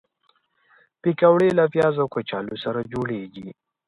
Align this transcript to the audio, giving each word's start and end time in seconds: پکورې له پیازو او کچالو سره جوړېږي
پکورې 1.01 1.49
له 1.59 1.65
پیازو 1.73 2.01
او 2.03 2.09
کچالو 2.15 2.55
سره 2.63 2.79
جوړېږي 2.91 3.47